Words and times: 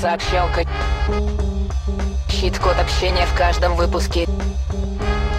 Сообщалка. 0.00 0.64
Щит-код 2.30 2.76
общения 2.78 3.26
в 3.26 3.36
каждом 3.36 3.74
выпуске. 3.74 4.28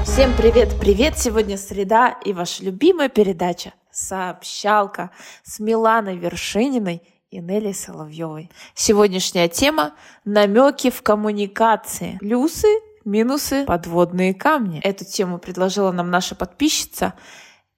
Всем 0.03 0.35
привет-привет! 0.35 1.17
Сегодня 1.17 1.57
среда 1.57 2.17
и 2.25 2.33
ваша 2.33 2.65
любимая 2.65 3.07
передача 3.07 3.71
«Сообщалка» 3.89 5.11
с 5.43 5.59
Миланой 5.59 6.17
Вершининой 6.17 7.01
и 7.31 7.39
Нелли 7.39 7.71
Соловьевой. 7.71 8.51
Сегодняшняя 8.73 9.47
тема– 9.47 9.93
намеки 10.25 10.89
в 10.89 11.03
коммуникации. 11.03 12.17
Плюсы, 12.19 12.67
минусы, 13.05 13.63
подводные 13.65 14.33
камни. 14.33 14.81
Эту 14.81 15.05
тему 15.05 15.37
предложила 15.37 15.93
нам 15.93 16.11
наша 16.11 16.35
подписчица, 16.35 17.13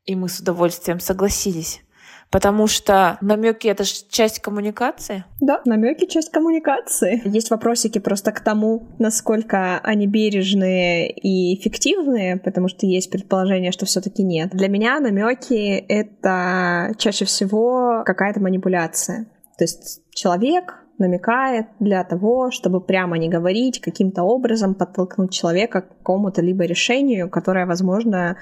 и 0.06 0.16
мы 0.16 0.30
с 0.30 0.40
удовольствием 0.40 1.00
согласились. 1.00 1.84
Потому 2.32 2.68
что 2.68 3.18
намеки 3.20 3.68
это 3.68 3.84
же 3.84 3.92
часть 4.10 4.40
коммуникации. 4.40 5.26
Да, 5.42 5.62
намеки 5.66 6.06
часть 6.06 6.32
коммуникации. 6.32 7.22
Есть 7.26 7.52
вопросики 7.52 8.00
просто 8.00 8.32
к 8.32 8.40
тому, 8.40 8.88
насколько 9.00 9.80
они 9.84 10.08
бережные 10.08 11.12
и 11.12 11.54
эффективные, 11.56 12.38
потому 12.38 12.70
что 12.70 12.86
есть 12.86 13.12
предположение, 13.12 13.74
что 13.74 13.86
все-таки 13.86 14.24
нет. 14.24 14.52
Для 14.52 14.70
меня 14.70 15.00
намеки 15.02 15.76
это 15.90 16.94
чаще 16.98 17.26
всего 17.26 18.04
какая-то 18.06 18.40
манипуляция. 18.40 19.26
То 19.58 19.66
есть 19.66 20.02
человек 20.14 20.76
намекает 21.00 21.66
для 21.80 22.04
того, 22.06 22.50
чтобы 22.52 22.80
прямо 22.80 23.18
не 23.18 23.28
говорить, 23.28 23.82
каким-то 23.82 24.24
образом 24.24 24.74
подтолкнуть 24.76 25.34
человека 25.34 25.82
к 25.82 25.98
какому-то 25.98 26.42
либо 26.42 26.64
решению, 26.64 27.30
которое, 27.30 27.66
возможно, 27.66 28.38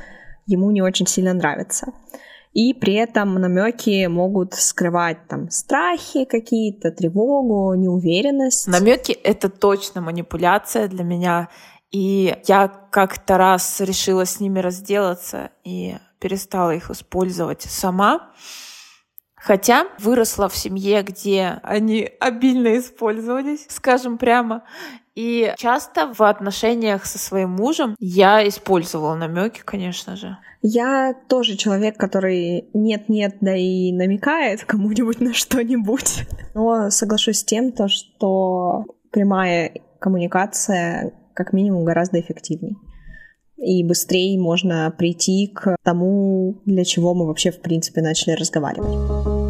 ему 0.46 0.70
не 0.70 0.84
очень 0.84 1.08
сильно 1.08 1.34
нравится 1.34 1.88
и 2.54 2.74
при 2.74 2.94
этом 2.96 3.36
намеки 3.36 4.08
могут 4.08 4.56
скрывать 4.56 5.28
там 5.28 5.50
страхи 5.50 6.26
какие-то, 6.26 6.92
тревогу, 6.92 7.74
неуверенность. 7.76 8.68
Намеки 8.68 9.12
это 9.12 9.50
точно 9.50 10.02
манипуляция 10.02 10.88
для 10.88 11.04
меня. 11.04 11.50
И 11.92 12.36
я 12.48 12.68
как-то 12.68 13.38
раз 13.38 13.82
решила 13.82 14.26
с 14.26 14.40
ними 14.40 14.60
разделаться 14.60 15.52
и 15.64 15.98
перестала 16.20 16.72
их 16.72 16.90
использовать 16.90 17.62
сама. 17.62 18.32
Хотя 19.42 19.88
выросла 20.00 20.50
в 20.50 20.56
семье, 20.56 21.02
где 21.02 21.60
они 21.64 22.10
обильно 22.20 22.78
использовались, 22.78 23.66
скажем 23.70 24.18
прямо. 24.18 24.64
И 25.16 25.54
часто 25.58 26.14
в 26.14 26.22
отношениях 26.22 27.06
со 27.06 27.18
своим 27.18 27.52
мужем 27.52 27.96
я 28.00 28.48
использовала 28.48 29.16
намеки, 29.16 29.62
конечно 29.66 30.16
же. 30.16 30.38
Я 30.62 31.14
тоже 31.28 31.56
человек, 31.56 31.98
который 31.98 32.70
нет-нет, 32.74 33.38
да 33.42 33.56
и 33.56 33.92
намекает 33.92 34.64
кому-нибудь 34.66 35.22
на 35.22 35.34
что-нибудь. 35.34 36.28
Но 36.54 36.90
соглашусь 36.90 37.40
с 37.40 37.44
тем, 37.44 37.72
то, 37.72 37.88
что 37.88 38.86
прямая 39.12 39.74
коммуникация 40.00 41.14
как 41.34 41.54
минимум 41.54 41.86
гораздо 41.86 42.20
эффективнее. 42.20 42.76
И 43.62 43.84
быстрее 43.84 44.40
можно 44.40 44.94
прийти 44.98 45.48
к 45.48 45.76
тому, 45.84 46.56
для 46.66 46.86
чего 46.86 47.14
мы 47.14 47.28
вообще 47.28 47.52
в 47.52 47.62
принципе 47.62 48.02
начали 48.02 48.32
разговаривать. 48.34 49.50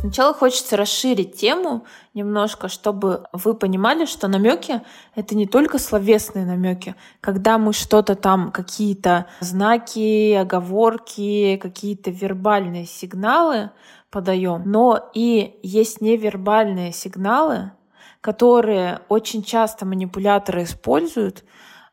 Сначала 0.00 0.34
хочется 0.34 0.76
расширить 0.76 1.34
тему 1.34 1.86
немножко, 2.12 2.68
чтобы 2.68 3.24
вы 3.32 3.54
понимали, 3.54 4.04
что 4.04 4.28
намеки— 4.28 4.82
это 5.16 5.34
не 5.34 5.46
только 5.46 5.78
словесные 5.78 6.44
намеки. 6.44 6.94
Когда 7.20 7.58
мы 7.58 7.72
что-то 7.72 8.14
там, 8.14 8.52
какие-то 8.52 9.26
знаки, 9.40 10.34
оговорки, 10.34 11.56
какие-то 11.56 12.10
вербальные 12.10 12.86
сигналы 12.86 13.70
подаем, 14.10 14.62
но 14.66 15.10
и 15.14 15.58
есть 15.62 16.00
невербальные 16.00 16.92
сигналы, 16.92 17.72
которые 18.20 19.00
очень 19.08 19.42
часто 19.42 19.84
манипуляторы 19.84 20.62
используют, 20.62 21.44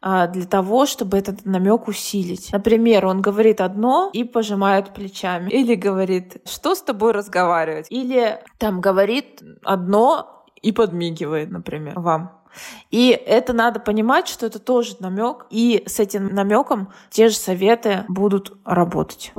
для 0.02 0.46
того, 0.46 0.86
чтобы 0.86 1.18
этот 1.18 1.46
намек 1.46 1.88
усилить. 1.88 2.52
Например, 2.52 3.06
он 3.06 3.22
говорит 3.22 3.62
одно 3.62 4.10
и 4.14 4.24
пожимает 4.24 4.94
плечами. 4.94 5.50
Или 5.50 5.76
говорит, 5.76 6.38
что 6.46 6.74
с 6.74 6.82
тобой 6.82 7.12
разговаривать? 7.12 7.88
Или 7.90 8.40
там 8.58 8.82
говорит 8.82 9.44
одно 9.64 10.46
и 10.62 10.72
подмигивает, 10.72 11.52
например, 11.52 12.00
вам. 12.00 12.42
И 12.90 13.10
это 13.10 13.54
надо 13.54 13.80
понимать, 13.80 14.28
что 14.28 14.46
это 14.46 14.60
тоже 14.60 14.96
намек, 15.00 15.46
и 15.50 15.84
с 15.86 16.00
этим 16.00 16.34
намеком 16.34 16.90
те 17.10 17.30
же 17.30 17.36
советы 17.36 18.04
будут 18.08 18.58
работать. 18.66 19.32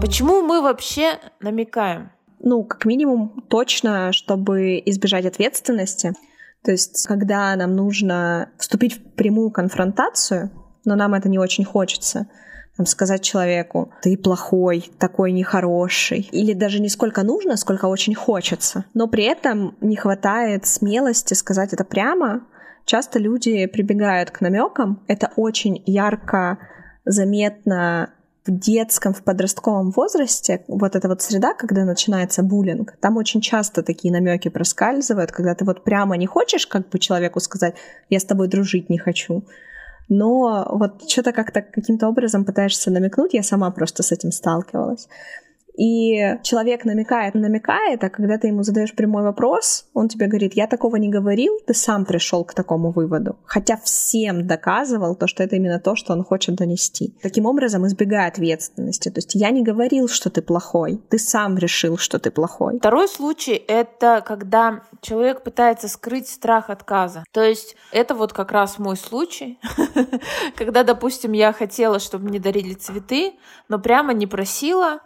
Почему 0.00 0.42
мы 0.42 0.60
вообще 0.62 1.18
намекаем? 1.40 2.10
Ну, 2.38 2.62
как 2.62 2.84
минимум, 2.84 3.42
точно, 3.48 4.12
чтобы 4.12 4.80
избежать 4.84 5.24
ответственности. 5.24 6.12
То 6.64 6.72
есть, 6.72 7.06
когда 7.06 7.54
нам 7.56 7.76
нужно 7.76 8.48
вступить 8.58 8.94
в 8.94 9.02
прямую 9.14 9.50
конфронтацию, 9.50 10.50
но 10.84 10.96
нам 10.96 11.14
это 11.14 11.28
не 11.28 11.38
очень 11.38 11.64
хочется, 11.64 12.26
там, 12.76 12.86
сказать 12.86 13.22
человеку, 13.22 13.92
ты 14.02 14.16
плохой, 14.16 14.90
такой 14.98 15.30
нехороший. 15.32 16.28
Или 16.32 16.54
даже 16.54 16.80
не 16.80 16.88
сколько 16.88 17.22
нужно, 17.22 17.56
сколько 17.56 17.84
очень 17.84 18.14
хочется. 18.14 18.84
Но 18.94 19.06
при 19.06 19.24
этом 19.24 19.76
не 19.80 19.94
хватает 19.94 20.66
смелости 20.66 21.34
сказать 21.34 21.72
это 21.72 21.84
прямо. 21.84 22.46
Часто 22.84 23.18
люди 23.18 23.66
прибегают 23.66 24.30
к 24.30 24.40
намекам. 24.40 25.04
Это 25.06 25.30
очень 25.36 25.82
ярко 25.86 26.58
заметно 27.04 28.10
в 28.46 28.50
детском, 28.50 29.14
в 29.14 29.22
подростковом 29.22 29.90
возрасте, 29.90 30.64
вот 30.68 30.96
эта 30.96 31.08
вот 31.08 31.22
среда, 31.22 31.54
когда 31.54 31.84
начинается 31.84 32.42
буллинг, 32.42 32.96
там 33.00 33.16
очень 33.16 33.40
часто 33.40 33.82
такие 33.82 34.12
намеки 34.12 34.48
проскальзывают, 34.48 35.32
когда 35.32 35.54
ты 35.54 35.64
вот 35.64 35.82
прямо 35.82 36.16
не 36.16 36.26
хочешь 36.26 36.66
как 36.66 36.88
бы 36.90 36.98
человеку 36.98 37.40
сказать, 37.40 37.74
я 38.10 38.20
с 38.20 38.24
тобой 38.24 38.48
дружить 38.48 38.90
не 38.90 38.98
хочу, 38.98 39.44
но 40.08 40.66
вот 40.70 41.08
что-то 41.10 41.32
как-то 41.32 41.62
каким-то 41.62 42.08
образом 42.08 42.44
пытаешься 42.44 42.90
намекнуть, 42.90 43.32
я 43.32 43.42
сама 43.42 43.70
просто 43.70 44.02
с 44.02 44.12
этим 44.12 44.30
сталкивалась. 44.30 45.08
И 45.76 46.38
человек 46.42 46.84
намекает, 46.84 47.34
намекает, 47.34 48.04
а 48.04 48.10
когда 48.10 48.38
ты 48.38 48.48
ему 48.48 48.62
задаешь 48.62 48.94
прямой 48.94 49.24
вопрос, 49.24 49.86
он 49.92 50.08
тебе 50.08 50.26
говорит, 50.26 50.54
я 50.54 50.66
такого 50.66 50.96
не 50.96 51.08
говорил, 51.08 51.58
ты 51.66 51.74
сам 51.74 52.04
пришел 52.04 52.44
к 52.44 52.54
такому 52.54 52.92
выводу. 52.92 53.36
Хотя 53.44 53.76
всем 53.76 54.46
доказывал 54.46 55.16
то, 55.16 55.26
что 55.26 55.42
это 55.42 55.56
именно 55.56 55.80
то, 55.80 55.96
что 55.96 56.12
он 56.12 56.22
хочет 56.22 56.54
донести. 56.54 57.14
Таким 57.22 57.46
образом, 57.46 57.86
избегая 57.86 58.28
ответственности. 58.28 59.08
То 59.08 59.18
есть 59.18 59.34
я 59.34 59.50
не 59.50 59.62
говорил, 59.62 60.08
что 60.08 60.30
ты 60.30 60.42
плохой, 60.42 61.00
ты 61.10 61.18
сам 61.18 61.58
решил, 61.58 61.98
что 61.98 62.18
ты 62.18 62.30
плохой. 62.30 62.78
Второй 62.78 63.08
случай— 63.08 63.54
это 63.68 64.22
когда 64.24 64.82
человек 65.00 65.42
пытается 65.42 65.88
скрыть 65.88 66.28
страх 66.28 66.70
отказа. 66.70 67.24
То 67.32 67.42
есть 67.42 67.76
это 67.90 68.14
вот 68.14 68.32
как 68.32 68.52
раз 68.52 68.78
мой 68.78 68.96
случай, 68.96 69.58
когда, 70.56 70.84
допустим, 70.84 71.32
я 71.32 71.52
хотела, 71.52 71.98
чтобы 71.98 72.28
мне 72.28 72.38
дарили 72.38 72.74
цветы, 72.74 73.34
но 73.68 73.78
прямо 73.78 74.12
не 74.12 74.26
просила, 74.26 75.00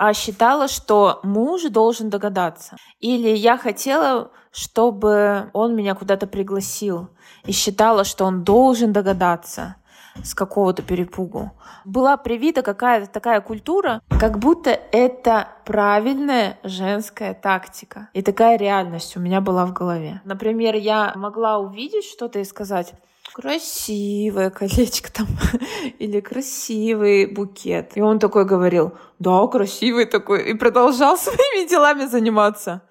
а 0.00 0.14
считала, 0.14 0.66
что 0.66 1.20
муж 1.22 1.64
должен 1.64 2.08
догадаться. 2.08 2.78
Или 3.00 3.28
я 3.28 3.58
хотела, 3.58 4.30
чтобы 4.50 5.50
он 5.52 5.76
меня 5.76 5.94
куда-то 5.94 6.26
пригласил 6.26 7.10
и 7.44 7.52
считала, 7.52 8.04
что 8.04 8.24
он 8.24 8.42
должен 8.42 8.94
догадаться 8.94 9.76
с 10.24 10.34
какого-то 10.34 10.80
перепугу. 10.80 11.50
Была 11.84 12.16
привита 12.16 12.62
какая-то 12.62 13.12
такая 13.12 13.42
культура, 13.42 14.00
как 14.08 14.38
будто 14.38 14.70
это 14.70 15.48
правильная 15.66 16.58
женская 16.62 17.34
тактика. 17.34 18.08
И 18.14 18.22
такая 18.22 18.56
реальность 18.56 19.18
у 19.18 19.20
меня 19.20 19.42
была 19.42 19.66
в 19.66 19.74
голове. 19.74 20.22
Например, 20.24 20.76
я 20.76 21.12
могла 21.14 21.58
увидеть 21.58 22.06
что-то 22.06 22.38
и 22.38 22.44
сказать, 22.44 22.94
красивое 23.40 24.50
колечко 24.50 25.10
там 25.12 25.26
или 25.98 26.20
красивый 26.20 27.26
букет. 27.26 27.92
И 27.96 28.00
он 28.00 28.18
такой 28.18 28.44
говорил, 28.44 28.92
да, 29.18 29.46
красивый 29.46 30.06
такой, 30.06 30.50
и 30.50 30.54
продолжал 30.54 31.16
своими 31.18 31.68
делами 31.68 32.06
заниматься. 32.06 32.82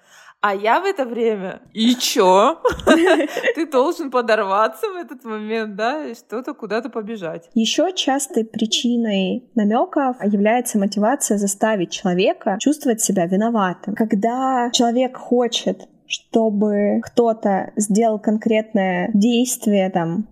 А 0.42 0.54
я 0.54 0.80
в 0.80 0.86
это 0.86 1.04
время, 1.04 1.60
и 1.74 1.94
чё? 1.94 2.62
Ты 3.54 3.66
должен 3.66 4.10
подорваться 4.10 4.86
в 4.86 4.96
этот 4.96 5.22
момент, 5.22 5.76
да, 5.76 6.06
и 6.06 6.14
что-то 6.14 6.54
куда-то 6.54 6.88
побежать. 6.88 7.50
Еще 7.54 7.92
частой 7.92 8.46
причиной 8.46 9.44
намеков 9.54 10.16
является 10.24 10.78
мотивация 10.78 11.36
заставить 11.36 11.90
человека 11.90 12.56
чувствовать 12.58 13.02
себя 13.02 13.26
виноватым. 13.26 13.94
Когда 13.94 14.70
человек 14.72 15.18
хочет 15.18 15.88
чтобы 16.10 17.00
кто-то 17.02 17.72
сделал 17.76 18.18
конкретное 18.18 19.10
действие 19.14 19.90
там 19.90 20.26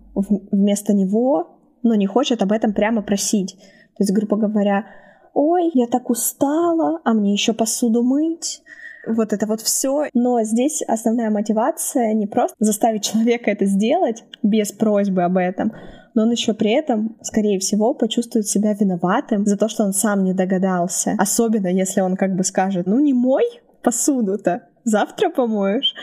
вместо 0.51 0.93
него, 0.93 1.59
но 1.83 1.95
не 1.95 2.05
хочет 2.05 2.41
об 2.41 2.51
этом 2.51 2.73
прямо 2.73 3.01
просить. 3.01 3.55
То 3.97 4.03
есть, 4.03 4.13
грубо 4.13 4.37
говоря, 4.37 4.85
ой, 5.33 5.71
я 5.73 5.87
так 5.87 6.09
устала, 6.09 6.99
а 7.03 7.13
мне 7.13 7.33
еще 7.33 7.53
посуду 7.53 8.03
мыть. 8.03 8.61
Вот 9.07 9.33
это 9.33 9.45
вот 9.47 9.61
все. 9.61 10.05
Но 10.13 10.43
здесь 10.43 10.81
основная 10.81 11.29
мотивация 11.29 12.13
не 12.13 12.27
просто 12.27 12.55
заставить 12.59 13.03
человека 13.03 13.49
это 13.49 13.65
сделать 13.65 14.23
без 14.43 14.71
просьбы 14.71 15.23
об 15.23 15.37
этом, 15.37 15.71
но 16.15 16.23
он 16.23 16.31
еще 16.31 16.53
при 16.53 16.71
этом, 16.71 17.17
скорее 17.21 17.59
всего, 17.59 17.93
почувствует 17.93 18.47
себя 18.47 18.73
виноватым 18.73 19.45
за 19.45 19.57
то, 19.57 19.69
что 19.69 19.83
он 19.83 19.93
сам 19.93 20.23
не 20.23 20.33
догадался. 20.33 21.15
Особенно 21.17 21.67
если 21.67 22.01
он 22.01 22.15
как 22.15 22.35
бы 22.35 22.43
скажет, 22.43 22.87
ну 22.87 22.99
не 22.99 23.13
мой 23.13 23.43
посуду-то, 23.81 24.63
Завтра 24.89 25.29
помоешь. 25.29 25.93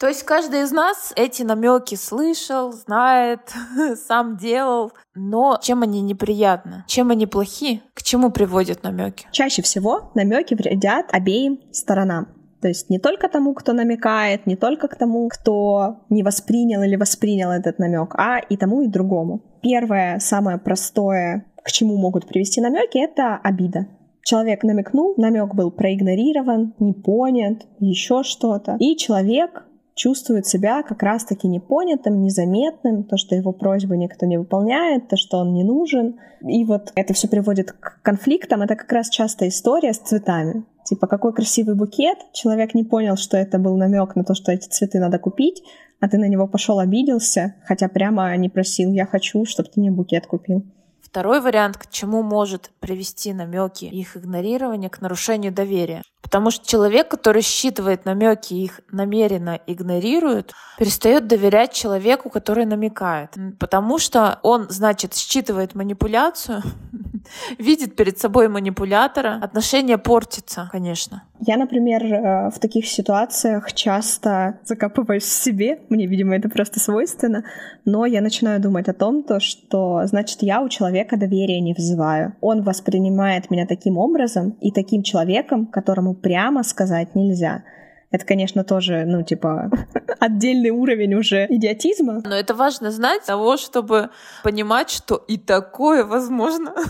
То 0.00 0.08
есть 0.08 0.22
каждый 0.22 0.62
из 0.62 0.72
нас 0.72 1.12
эти 1.14 1.42
намеки 1.42 1.94
слышал, 1.94 2.72
знает, 2.72 3.40
сам 4.08 4.38
делал. 4.38 4.92
Но 5.14 5.58
чем 5.62 5.82
они 5.82 6.00
неприятны? 6.00 6.84
Чем 6.86 7.10
они 7.10 7.26
плохи? 7.26 7.82
К 7.92 8.02
чему 8.02 8.30
приводят 8.30 8.82
намеки? 8.82 9.26
Чаще 9.30 9.60
всего 9.60 10.10
намеки 10.14 10.54
вредят 10.54 11.12
обеим 11.12 11.60
сторонам. 11.70 12.28
То 12.62 12.68
есть 12.68 12.88
не 12.88 12.98
только 12.98 13.28
тому, 13.28 13.52
кто 13.52 13.74
намекает, 13.74 14.46
не 14.46 14.56
только 14.56 14.88
к 14.88 14.96
тому, 14.96 15.28
кто 15.28 16.00
не 16.08 16.22
воспринял 16.22 16.82
или 16.82 16.96
воспринял 16.96 17.50
этот 17.50 17.78
намек, 17.78 18.14
а 18.16 18.38
и 18.38 18.56
тому, 18.56 18.80
и 18.80 18.88
другому. 18.88 19.42
Первое, 19.62 20.18
самое 20.18 20.56
простое, 20.56 21.44
к 21.62 21.70
чему 21.70 21.98
могут 21.98 22.26
привести 22.26 22.62
намеки, 22.62 22.96
это 22.98 23.36
обида. 23.36 23.86
Человек 24.22 24.62
намекнул, 24.62 25.14
намек 25.18 25.54
был 25.54 25.70
проигнорирован, 25.70 26.74
не 26.78 26.94
понят, 26.94 27.66
еще 27.78 28.22
что-то. 28.22 28.76
И 28.78 28.96
человек 28.96 29.64
чувствует 29.94 30.46
себя 30.46 30.82
как 30.82 31.02
раз-таки 31.02 31.48
непонятым, 31.48 32.22
незаметным, 32.22 33.04
то, 33.04 33.16
что 33.16 33.34
его 33.34 33.52
просьбы 33.52 33.96
никто 33.96 34.26
не 34.26 34.38
выполняет, 34.38 35.08
то, 35.08 35.16
что 35.16 35.38
он 35.38 35.52
не 35.52 35.64
нужен. 35.64 36.18
И 36.40 36.64
вот 36.64 36.92
это 36.94 37.12
все 37.14 37.28
приводит 37.28 37.72
к 37.72 38.00
конфликтам. 38.02 38.62
Это 38.62 38.76
как 38.76 38.90
раз 38.92 39.08
часто 39.10 39.48
история 39.48 39.92
с 39.92 39.98
цветами. 39.98 40.64
Типа, 40.84 41.06
какой 41.06 41.32
красивый 41.32 41.74
букет, 41.74 42.18
человек 42.32 42.74
не 42.74 42.84
понял, 42.84 43.16
что 43.16 43.36
это 43.36 43.58
был 43.58 43.76
намек 43.76 44.16
на 44.16 44.24
то, 44.24 44.34
что 44.34 44.52
эти 44.52 44.68
цветы 44.68 44.98
надо 44.98 45.18
купить, 45.18 45.62
а 46.00 46.08
ты 46.08 46.18
на 46.18 46.26
него 46.26 46.48
пошел 46.48 46.78
обиделся, 46.78 47.54
хотя 47.64 47.88
прямо 47.88 48.34
не 48.36 48.48
просил, 48.48 48.90
я 48.90 49.06
хочу, 49.06 49.44
чтобы 49.44 49.68
ты 49.68 49.80
мне 49.80 49.90
букет 49.90 50.26
купил. 50.26 50.64
Второй 51.10 51.40
вариант, 51.40 51.76
к 51.76 51.90
чему 51.90 52.22
может 52.22 52.70
привести 52.78 53.32
намеки 53.32 53.86
их 53.86 54.16
игнорирование, 54.16 54.88
к 54.88 55.00
нарушению 55.00 55.52
доверия. 55.52 56.02
Потому 56.22 56.52
что 56.52 56.64
человек, 56.64 57.08
который 57.08 57.42
считывает 57.42 58.04
намеки 58.04 58.54
и 58.54 58.62
их 58.62 58.80
намеренно 58.92 59.58
игнорирует, 59.66 60.52
перестает 60.78 61.26
доверять 61.26 61.72
человеку, 61.72 62.30
который 62.30 62.64
намекает. 62.64 63.30
Потому 63.58 63.98
что 63.98 64.38
он, 64.44 64.68
значит, 64.70 65.16
считывает 65.16 65.74
манипуляцию, 65.74 66.62
видит 67.58 67.96
перед 67.96 68.18
собой 68.18 68.48
манипулятора, 68.48 69.38
отношения 69.42 69.98
портятся, 69.98 70.68
конечно. 70.72 71.22
Я, 71.40 71.56
например, 71.56 72.04
э, 72.04 72.50
в 72.50 72.58
таких 72.58 72.86
ситуациях 72.86 73.72
часто 73.72 74.58
закапываюсь 74.64 75.24
в 75.24 75.42
себе, 75.42 75.80
мне, 75.88 76.06
видимо, 76.06 76.36
это 76.36 76.48
просто 76.48 76.80
свойственно, 76.80 77.44
но 77.84 78.06
я 78.06 78.20
начинаю 78.20 78.60
думать 78.60 78.88
о 78.88 78.94
том, 78.94 79.22
то, 79.22 79.40
что, 79.40 80.02
значит, 80.06 80.42
я 80.42 80.60
у 80.60 80.68
человека 80.68 81.16
доверия 81.16 81.60
не 81.60 81.74
вызываю. 81.74 82.34
Он 82.40 82.62
воспринимает 82.62 83.50
меня 83.50 83.66
таким 83.66 83.96
образом 83.96 84.50
и 84.60 84.70
таким 84.70 85.02
человеком, 85.02 85.66
которому 85.66 86.14
прямо 86.14 86.62
сказать 86.62 87.14
нельзя. 87.14 87.62
Это, 88.10 88.26
конечно, 88.26 88.64
тоже, 88.64 89.04
ну, 89.06 89.22
типа, 89.22 89.70
отдельный 90.18 90.70
уровень 90.70 91.14
уже 91.14 91.46
идиотизма. 91.48 92.22
Но 92.24 92.34
это 92.34 92.54
важно 92.54 92.90
знать 92.90 93.24
того, 93.24 93.56
чтобы 93.56 94.10
понимать, 94.42 94.90
что 94.90 95.16
и 95.16 95.38
такое 95.38 96.04
возможно. 96.04 96.74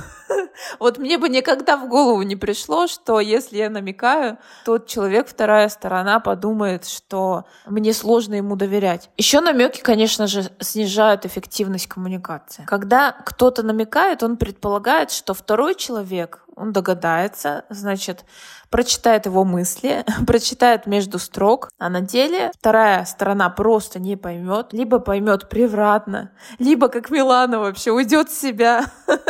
Вот 0.78 0.98
мне 0.98 1.18
бы 1.18 1.28
никогда 1.28 1.76
в 1.76 1.88
голову 1.88 2.22
не 2.22 2.36
пришло, 2.36 2.86
что 2.86 3.18
если 3.18 3.56
я 3.56 3.68
намекаю, 3.70 4.38
тот 4.64 4.86
человек, 4.86 5.26
вторая 5.26 5.68
сторона, 5.68 6.20
подумает, 6.20 6.86
что 6.86 7.46
мне 7.66 7.92
сложно 7.92 8.34
ему 8.34 8.54
доверять. 8.54 9.10
Еще 9.16 9.40
намеки, 9.40 9.80
конечно 9.80 10.28
же, 10.28 10.44
снижают 10.60 11.26
эффективность 11.26 11.88
коммуникации. 11.88 12.64
Когда 12.66 13.10
кто-то 13.10 13.62
намекает, 13.64 14.22
он 14.22 14.36
предполагает, 14.36 15.10
что 15.10 15.34
второй 15.34 15.74
человек, 15.74 16.44
он 16.60 16.72
догадается, 16.72 17.64
значит, 17.70 18.24
прочитает 18.68 19.26
его 19.26 19.44
мысли, 19.44 20.04
прочитает 20.26 20.86
между 20.86 21.18
строк, 21.18 21.70
а 21.78 21.88
на 21.88 22.02
деле 22.02 22.52
вторая 22.58 23.04
сторона 23.06 23.48
просто 23.48 23.98
не 23.98 24.16
поймет, 24.16 24.72
либо 24.72 24.98
поймет 24.98 25.48
превратно, 25.48 26.32
либо 26.58 26.88
как 26.88 27.10
Милана 27.10 27.60
вообще 27.60 27.92
уйдет 27.92 28.28
в 28.28 28.38
себя. 28.38 28.84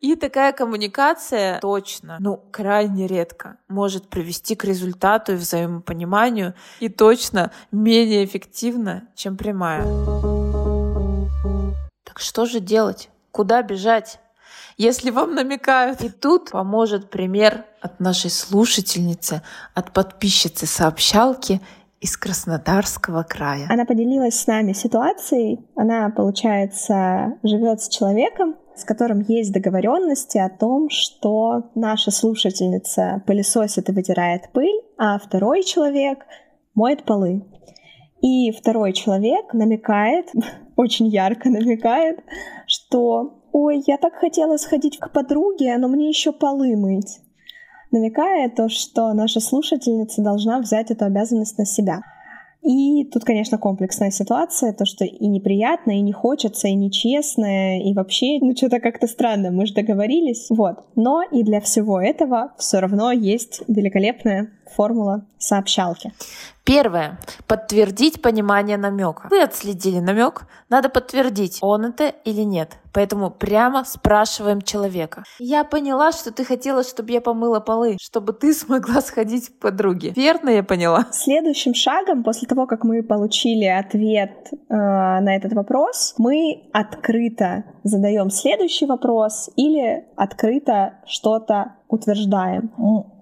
И 0.00 0.14
такая 0.14 0.52
коммуникация 0.52 1.58
точно, 1.58 2.18
ну, 2.20 2.40
крайне 2.52 3.08
редко 3.08 3.56
может 3.66 4.08
привести 4.08 4.54
к 4.54 4.64
результату 4.64 5.32
и 5.32 5.34
взаимопониманию, 5.36 6.54
и 6.78 6.88
точно 6.88 7.50
менее 7.72 8.24
эффективно, 8.24 9.08
чем 9.16 9.36
прямая. 9.36 9.82
Так 12.04 12.20
что 12.20 12.46
же 12.46 12.60
делать? 12.60 13.10
Куда 13.32 13.62
бежать? 13.62 14.20
Если 14.78 15.10
вам 15.10 15.34
намекают. 15.34 16.02
И 16.02 16.08
тут 16.08 16.50
поможет 16.52 17.10
пример 17.10 17.66
от 17.80 18.00
нашей 18.00 18.30
слушательницы, 18.30 19.42
от 19.74 19.92
подписчицы 19.92 20.66
сообщалки 20.66 21.60
из 22.00 22.16
Краснодарского 22.16 23.24
края. 23.24 23.66
Она 23.68 23.84
поделилась 23.84 24.38
с 24.38 24.46
нами 24.46 24.72
ситуацией. 24.72 25.66
Она, 25.74 26.08
получается, 26.10 27.34
живет 27.42 27.82
с 27.82 27.88
человеком, 27.88 28.54
с 28.76 28.84
которым 28.84 29.20
есть 29.20 29.52
договоренности 29.52 30.38
о 30.38 30.48
том, 30.48 30.88
что 30.90 31.70
наша 31.74 32.12
слушательница 32.12 33.22
пылесосит 33.26 33.88
и 33.88 33.92
вытирает 33.92 34.52
пыль, 34.52 34.80
а 34.96 35.18
второй 35.18 35.64
человек 35.64 36.24
моет 36.74 37.04
полы. 37.04 37.44
И 38.20 38.52
второй 38.52 38.92
человек 38.92 39.52
намекает, 39.52 40.26
очень 40.76 41.08
ярко 41.08 41.50
намекает, 41.50 42.20
что 42.68 43.37
«Ой, 43.52 43.82
я 43.86 43.96
так 43.98 44.14
хотела 44.14 44.56
сходить 44.56 44.98
к 44.98 45.10
подруге, 45.12 45.76
но 45.78 45.88
мне 45.88 46.08
еще 46.08 46.32
полы 46.32 46.76
мыть», 46.76 47.20
намекая 47.90 48.50
то, 48.50 48.68
что 48.68 49.12
наша 49.12 49.40
слушательница 49.40 50.22
должна 50.22 50.60
взять 50.60 50.90
эту 50.90 51.04
обязанность 51.04 51.58
на 51.58 51.64
себя. 51.64 52.02
И 52.62 53.04
тут, 53.04 53.24
конечно, 53.24 53.56
комплексная 53.56 54.10
ситуация, 54.10 54.72
то, 54.72 54.84
что 54.84 55.04
и 55.04 55.26
неприятно, 55.26 55.92
и 55.92 56.00
не 56.00 56.12
хочется, 56.12 56.66
и 56.68 56.74
нечестно, 56.74 57.80
и 57.80 57.94
вообще, 57.94 58.38
ну, 58.40 58.54
что-то 58.56 58.80
как-то 58.80 59.06
странно, 59.06 59.52
мы 59.52 59.64
же 59.64 59.74
договорились. 59.74 60.48
Вот. 60.50 60.84
Но 60.96 61.22
и 61.22 61.44
для 61.44 61.60
всего 61.60 62.00
этого 62.00 62.52
все 62.58 62.80
равно 62.80 63.12
есть 63.12 63.62
великолепная 63.68 64.50
формула 64.70 65.24
сообщалки. 65.38 66.12
Первое. 66.64 67.18
Подтвердить 67.46 68.20
понимание 68.20 68.76
намека. 68.76 69.28
Вы 69.30 69.42
отследили 69.42 70.00
намек, 70.00 70.42
надо 70.68 70.90
подтвердить, 70.90 71.58
он 71.62 71.86
это 71.86 72.08
или 72.24 72.42
нет. 72.42 72.76
Поэтому 72.92 73.30
прямо 73.30 73.84
спрашиваем 73.84 74.60
человека. 74.60 75.24
Я 75.38 75.64
поняла, 75.64 76.12
что 76.12 76.30
ты 76.30 76.44
хотела, 76.44 76.82
чтобы 76.82 77.12
я 77.12 77.20
помыла 77.22 77.60
полы, 77.60 77.96
чтобы 77.98 78.34
ты 78.34 78.52
смогла 78.52 79.00
сходить 79.00 79.48
к 79.48 79.58
подруге. 79.60 80.12
Верно 80.14 80.50
я 80.50 80.62
поняла? 80.62 81.06
Следующим 81.10 81.72
шагом, 81.72 82.22
после 82.22 82.46
того, 82.46 82.66
как 82.66 82.84
мы 82.84 83.02
получили 83.02 83.64
ответ 83.64 84.48
э, 84.52 84.56
на 84.68 85.36
этот 85.36 85.54
вопрос, 85.54 86.14
мы 86.18 86.68
открыто 86.72 87.64
задаем 87.82 88.30
следующий 88.30 88.84
вопрос 88.84 89.48
или 89.56 90.04
открыто 90.16 90.94
что-то 91.06 91.76
утверждаем. 91.88 92.70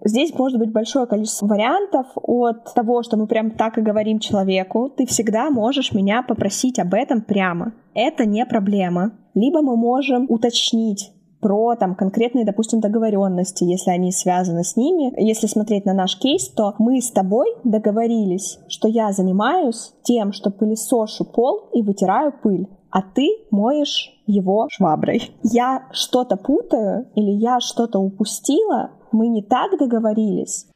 Здесь 0.07 0.33
может 0.39 0.61
быть 0.61 0.71
большое 0.71 1.07
количество 1.07 1.47
вариантов 1.49 2.07
от 2.15 2.73
того, 2.75 3.03
что 3.03 3.17
мы 3.17 3.27
прям 3.27 3.51
так 3.51 3.77
и 3.77 3.83
говорим 3.83 4.21
человеку. 4.21 4.89
Ты 4.89 5.05
всегда 5.05 5.51
можешь 5.51 5.93
меня 5.93 6.23
попросить 6.23 6.79
об 6.79 6.95
этом 6.95 7.23
прямо. 7.23 7.73
Это 7.93 8.25
не 8.25 8.47
проблема. 8.47 9.13
Либо 9.35 9.63
мы 9.63 9.77
можем 9.77 10.27
уточнить 10.29 11.13
про 11.41 11.75
там 11.75 11.97
конкретные, 11.97 12.45
допустим, 12.45 12.81
договоренности, 12.81 13.65
если 13.65 13.91
они 13.91 14.13
связаны 14.13 14.63
с 14.63 14.77
ними. 14.77 15.13
Если 15.21 15.49
смотреть 15.49 15.85
на 15.85 15.93
наш 15.93 16.17
кейс, 16.17 16.49
то 16.51 16.75
мы 16.79 17.01
с 17.01 17.11
тобой 17.11 17.49
договорились, 17.65 18.61
что 18.69 18.87
я 18.87 19.11
занимаюсь 19.11 19.93
тем, 20.03 20.33
что 20.33 20.51
пылесошу 20.51 21.25
пол 21.25 21.69
и 21.73 21.83
вытираю 21.83 22.33
пыль 22.43 22.69
а 22.97 23.03
ты 23.03 23.29
моешь 23.51 24.11
его 24.27 24.69
шваброй. 24.71 25.31
Я 25.43 25.87
что-то 25.93 26.39
путаю 26.39 27.07
или 27.15 27.31
я 27.31 27.61
что-то 27.61 27.99
упустила, 27.99 28.93
мы 29.13 29.29
не 29.29 29.43
так 29.43 29.79
договорились. 29.79 30.67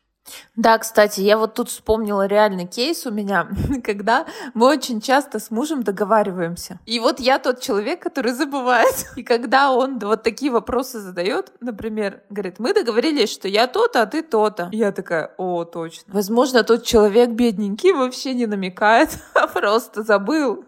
Да, 0.57 0.79
кстати, 0.79 1.21
я 1.21 1.39
вот 1.39 1.55
тут 1.55 1.69
вспомнила 1.69 2.27
реальный 2.27 2.67
кейс 2.67 3.07
у 3.07 3.11
меня, 3.11 3.49
когда 3.85 4.27
мы 4.55 4.67
очень 4.67 5.00
часто 5.00 5.39
с 5.39 5.50
мужем 5.50 5.83
договариваемся. 5.83 6.79
И 6.87 7.00
вот 7.00 7.21
я 7.21 7.39
тот 7.39 7.61
человек, 7.61 8.03
который 8.03 8.33
забывает. 8.33 9.07
И 9.17 9.23
когда 9.23 9.73
он 9.73 9.99
вот 9.99 10.23
такие 10.23 10.53
вопросы 10.53 11.00
задает, 11.00 11.53
например, 11.61 12.23
говорит, 12.31 12.59
мы 12.59 12.75
договорились, 12.75 13.31
что 13.33 13.49
я 13.49 13.67
то-то, 13.67 14.03
а 14.03 14.07
ты 14.07 14.23
то-то. 14.23 14.69
Я 14.73 14.93
такая, 14.93 15.33
о, 15.39 15.65
точно. 15.65 16.12
Возможно, 16.12 16.62
тот 16.62 16.85
человек 16.85 17.31
бедненький 17.31 17.93
вообще 17.93 18.35
не 18.35 18.47
намекает, 18.47 19.11
а 19.35 19.47
просто 19.47 20.03
забыл. 20.03 20.65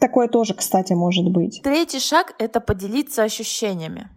Такое 0.00 0.28
тоже, 0.28 0.54
кстати, 0.54 0.92
может 0.92 1.28
быть. 1.30 1.60
Третий 1.62 2.00
шаг— 2.00 2.34
это 2.38 2.60
поделиться 2.60 3.22
ощущениями. 3.22 4.08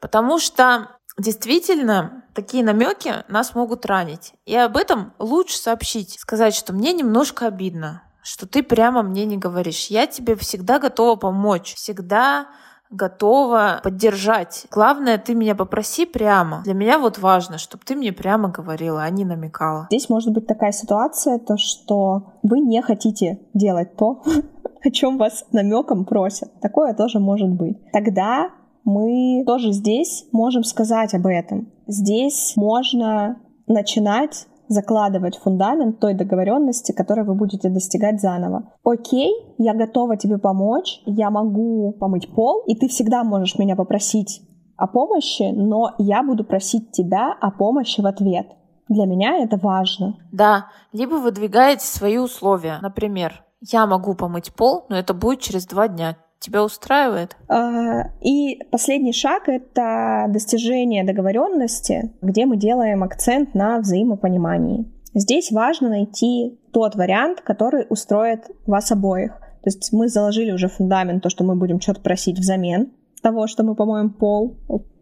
Потому 0.00 0.38
что 0.38 0.98
Действительно, 1.18 2.24
такие 2.34 2.64
намеки 2.64 3.12
нас 3.28 3.54
могут 3.54 3.86
ранить. 3.86 4.34
И 4.46 4.56
об 4.56 4.76
этом 4.76 5.12
лучше 5.18 5.56
сообщить. 5.56 6.18
Сказать, 6.18 6.54
что 6.54 6.72
мне 6.72 6.92
немножко 6.92 7.46
обидно, 7.46 8.02
что 8.22 8.46
ты 8.46 8.62
прямо 8.62 9.02
мне 9.02 9.24
не 9.24 9.36
говоришь. 9.36 9.86
Я 9.86 10.06
тебе 10.06 10.34
всегда 10.34 10.78
готова 10.78 11.16
помочь. 11.16 11.74
Всегда 11.74 12.48
готова 12.90 13.80
поддержать. 13.82 14.66
Главное, 14.70 15.18
ты 15.18 15.34
меня 15.34 15.54
попроси 15.54 16.06
прямо. 16.06 16.62
Для 16.64 16.74
меня 16.74 16.98
вот 16.98 17.18
важно, 17.18 17.58
чтобы 17.58 17.84
ты 17.84 17.96
мне 17.96 18.12
прямо 18.12 18.48
говорила, 18.48 19.02
а 19.02 19.10
не 19.10 19.24
намекала. 19.24 19.86
Здесь 19.90 20.08
может 20.08 20.32
быть 20.32 20.46
такая 20.46 20.72
ситуация, 20.72 21.38
то 21.38 21.56
что 21.56 22.34
вы 22.42 22.60
не 22.60 22.82
хотите 22.82 23.40
делать 23.52 23.96
то, 23.96 24.22
о 24.84 24.90
чем 24.90 25.18
вас 25.18 25.44
намеком 25.52 26.04
просят. 26.04 26.60
Такое 26.60 26.94
тоже 26.94 27.18
может 27.18 27.48
быть. 27.48 27.78
Тогда 27.92 28.50
мы 28.84 29.44
тоже 29.46 29.72
здесь 29.72 30.26
можем 30.32 30.62
сказать 30.62 31.14
об 31.14 31.26
этом. 31.26 31.72
Здесь 31.86 32.54
можно 32.56 33.36
начинать 33.66 34.46
закладывать 34.68 35.36
фундамент 35.36 36.00
той 36.00 36.14
договоренности, 36.14 36.92
которую 36.92 37.26
вы 37.26 37.34
будете 37.34 37.68
достигать 37.68 38.20
заново. 38.20 38.72
Окей, 38.82 39.32
я 39.58 39.74
готова 39.74 40.16
тебе 40.16 40.38
помочь, 40.38 41.02
я 41.06 41.30
могу 41.30 41.92
помыть 41.92 42.28
пол, 42.34 42.62
и 42.66 42.74
ты 42.74 42.88
всегда 42.88 43.24
можешь 43.24 43.58
меня 43.58 43.76
попросить 43.76 44.42
о 44.76 44.86
помощи, 44.86 45.52
но 45.52 45.94
я 45.98 46.22
буду 46.22 46.44
просить 46.44 46.92
тебя 46.92 47.34
о 47.40 47.50
помощи 47.50 48.00
в 48.00 48.06
ответ. 48.06 48.46
Для 48.88 49.06
меня 49.06 49.38
это 49.42 49.56
важно. 49.56 50.16
Да, 50.32 50.66
либо 50.92 51.14
выдвигаете 51.14 51.86
свои 51.86 52.18
условия. 52.18 52.78
Например, 52.82 53.44
я 53.60 53.86
могу 53.86 54.14
помыть 54.14 54.52
пол, 54.52 54.84
но 54.88 54.96
это 54.96 55.14
будет 55.14 55.40
через 55.40 55.66
два 55.66 55.88
дня. 55.88 56.16
Тебя 56.44 56.62
устраивает? 56.62 57.38
А, 57.48 58.10
и 58.20 58.60
последний 58.70 59.14
шаг— 59.14 59.44
это 59.48 60.26
достижение 60.28 61.02
договоренности, 61.02 62.12
где 62.20 62.44
мы 62.44 62.58
делаем 62.58 63.02
акцент 63.02 63.54
на 63.54 63.78
взаимопонимании. 63.78 64.84
Здесь 65.14 65.50
важно 65.50 65.88
найти 65.88 66.58
тот 66.70 66.96
вариант, 66.96 67.40
который 67.40 67.86
устроит 67.88 68.50
вас 68.66 68.92
обоих. 68.92 69.30
То 69.62 69.70
есть 69.70 69.90
мы 69.94 70.08
заложили 70.08 70.52
уже 70.52 70.68
фундамент, 70.68 71.22
то, 71.22 71.30
что 71.30 71.44
мы 71.44 71.56
будем 71.56 71.80
что-то 71.80 72.02
просить 72.02 72.38
взамен 72.38 72.92
того, 73.22 73.46
что 73.46 73.62
мы 73.62 73.74
помоем 73.74 74.10
пол, 74.10 74.58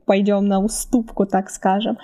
пойдем 0.06 0.46
на 0.46 0.60
уступку, 0.62 1.26
так 1.26 1.50
скажем. 1.50 1.98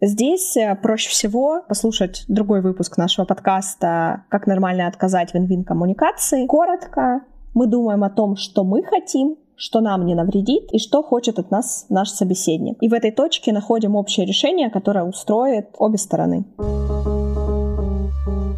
Здесь 0.00 0.56
э, 0.56 0.76
проще 0.76 1.08
всего 1.10 1.62
послушать 1.66 2.24
другой 2.28 2.60
выпуск 2.60 2.98
нашего 2.98 3.24
подкаста 3.24 4.26
«Как 4.28 4.46
нормально 4.46 4.86
отказать 4.86 5.34
вин-вин 5.34 5.64
коммуникации». 5.64 6.46
Коротко, 6.46 7.22
мы 7.56 7.66
думаем 7.66 8.04
о 8.04 8.10
том, 8.10 8.36
что 8.36 8.64
мы 8.64 8.82
хотим, 8.82 9.38
что 9.56 9.80
нам 9.80 10.04
не 10.04 10.14
навредит 10.14 10.70
и 10.72 10.78
что 10.78 11.02
хочет 11.02 11.38
от 11.38 11.50
нас 11.50 11.86
наш 11.88 12.10
собеседник. 12.10 12.76
И 12.82 12.88
в 12.90 12.92
этой 12.92 13.10
точке 13.10 13.50
находим 13.50 13.96
общее 13.96 14.26
решение, 14.26 14.68
которое 14.68 15.04
устроит 15.04 15.70
обе 15.78 15.96
стороны. 15.96 16.44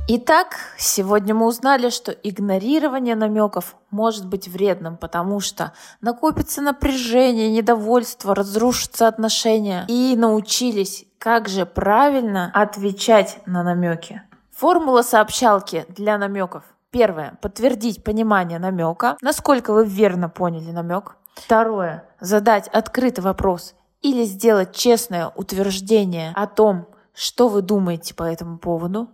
Итак, 0.08 0.56
сегодня 0.78 1.32
мы 1.32 1.46
узнали, 1.46 1.90
что 1.90 2.10
игнорирование 2.10 3.14
намеков 3.14 3.76
может 3.92 4.26
быть 4.26 4.48
вредным, 4.48 4.96
потому 4.96 5.38
что 5.38 5.74
накопится 6.00 6.60
напряжение, 6.60 7.50
недовольство, 7.50 8.34
разрушатся 8.34 9.06
отношения. 9.06 9.84
И 9.86 10.16
научились, 10.16 11.04
как 11.18 11.48
же 11.48 11.66
правильно 11.66 12.50
отвечать 12.52 13.38
на 13.46 13.62
намеки. 13.62 14.22
Формула 14.50 15.02
сообщалки 15.02 15.86
для 15.88 16.18
намеков– 16.18 16.64
Первое. 16.90 17.38
Подтвердить 17.42 18.02
понимание 18.02 18.58
намека, 18.58 19.18
насколько 19.20 19.72
вы 19.72 19.84
верно 19.86 20.28
поняли 20.28 20.70
намек. 20.70 21.16
Второе. 21.34 22.04
Задать 22.18 22.68
открытый 22.68 23.22
вопрос 23.22 23.74
или 24.00 24.24
сделать 24.24 24.74
честное 24.74 25.28
утверждение 25.28 26.32
о 26.34 26.46
том, 26.46 26.86
что 27.12 27.48
вы 27.48 27.62
думаете 27.62 28.14
по 28.14 28.22
этому 28.22 28.58
поводу. 28.58 29.08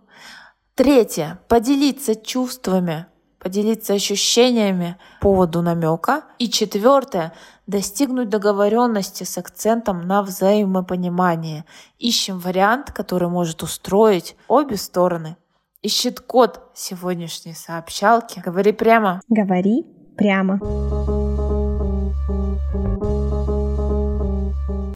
Третье. 0.75 1.39
Поделиться 1.49 2.15
чувствами, 2.15 3.07
поделиться 3.39 3.93
ощущениями 3.93 4.97
по 5.19 5.29
поводу 5.29 5.61
намека. 5.61 6.23
И 6.39 6.49
четвертое. 6.49 7.33
Достигнуть 7.67 8.29
договоренности 8.29 9.23
с 9.23 9.37
акцентом 9.37 10.07
на 10.07 10.21
взаимопонимание. 10.21 11.65
Ищем 11.99 12.39
вариант, 12.39 12.91
который 12.91 13.27
может 13.27 13.63
устроить 13.63 14.37
обе 14.47 14.77
стороны 14.77 15.35
ищет 15.85 16.19
код 16.19 16.71
сегодняшней 16.73 17.53
сообщалки. 17.53 18.41
Говори 18.43 18.71
прямо. 18.71 19.21
Говори 19.29 19.85
прямо. 20.17 20.59